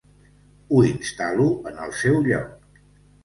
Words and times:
Ho 0.69 0.79
instal·lo 0.91 1.45
en 1.73 1.77
el 1.85 1.93
seu 1.99 2.17
lloc. 2.31 2.83